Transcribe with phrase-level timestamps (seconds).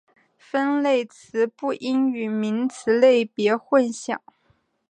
[0.35, 4.17] 分类词不应与名词类别混淆。